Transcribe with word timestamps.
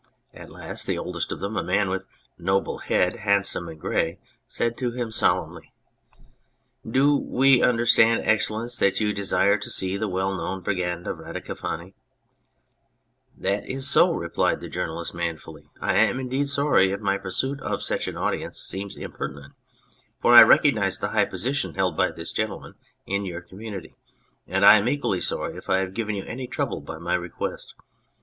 At 0.33 0.49
last 0.49 0.87
the 0.87 0.97
oldest 0.97 1.31
of 1.31 1.41
them, 1.41 1.55
a 1.55 1.61
man 1.61 1.87
with 1.87 2.05
a 2.05 2.41
noble 2.41 2.79
head, 2.79 3.17
handsome 3.17 3.67
and 3.69 3.79
grey, 3.79 4.17
said 4.47 4.75
to 4.79 4.89
him 4.93 5.11
solemnly 5.11 5.71
"Do 6.83 7.15
we 7.15 7.61
understand, 7.61 8.23
Excellence, 8.23 8.77
that 8.77 8.99
you 8.99 9.13
desire 9.13 9.59
to 9.59 9.69
see 9.69 9.97
the 9.97 10.07
well 10.07 10.33
known 10.35 10.61
Brigand 10.61 11.05
of 11.05 11.19
Radicofani?"" 11.19 11.93
That 13.45 13.69
is 13.69 13.87
so," 13.87 14.11
replied 14.11 14.59
the 14.59 14.69
journalist 14.69 15.13
manfully." 15.13 15.69
I 15.79 15.93
am 15.97 16.19
indeed 16.19 16.47
sorry 16.49 16.91
if 16.91 16.99
my 16.99 17.19
pursuit 17.19 17.59
of 17.61 17.83
such 17.83 18.07
an 18.07 18.17
audience 18.17 18.59
seems 18.59 18.95
impertinent, 18.95 19.53
for 20.19 20.33
I 20.33 20.41
recognise 20.41 20.97
the 20.97 21.09
high 21.09 21.25
position 21.25 21.75
held 21.75 21.95
by 21.95 22.09
this 22.09 22.31
gentleman 22.31 22.73
in 23.05 23.23
your 23.23 23.41
community; 23.41 23.93
and 24.47 24.65
I 24.65 24.77
am 24.77 24.89
equally 24.89 25.21
sorry 25.21 25.57
if 25.57 25.69
I 25.69 25.77
have 25.77 25.93
given 25.93 26.15
you 26.15 26.23
any 26.25 26.47
trouble 26.47 26.81
by 26.81 26.97
my 26.97 27.13
request. 27.13 27.75